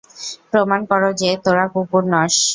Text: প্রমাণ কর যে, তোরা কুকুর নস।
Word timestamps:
প্রমাণ 0.51 0.79
কর 0.89 1.01
যে, 1.21 1.29
তোরা 1.43 1.65
কুকুর 1.73 2.03
নস। 2.13 2.35